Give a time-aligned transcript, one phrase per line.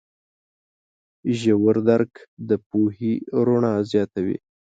[1.39, 2.13] ژور درک
[2.47, 3.13] د پوهې
[3.45, 4.37] رڼا زیاتوي.